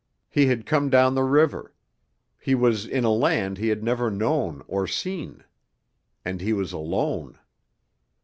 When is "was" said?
2.55-2.87, 6.53-6.73